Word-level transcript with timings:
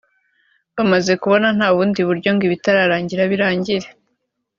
Bamaze 0.75 1.11
kubona 1.21 1.47
nta 1.57 1.69
bundi 1.75 1.99
buryo 2.07 2.29
ngo 2.33 2.43
ibitararangiye 2.47 3.23
birangire 3.31 3.87